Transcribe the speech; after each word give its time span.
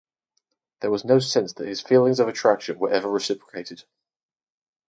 There 0.79 0.89
was 0.89 1.05
no 1.05 1.19
sense 1.19 1.53
that 1.53 1.67
his 1.67 1.79
feelings 1.79 2.19
of 2.19 2.27
attraction 2.27 2.79
were 2.79 2.89
ever 2.89 3.07
reciprocated. 3.07 3.83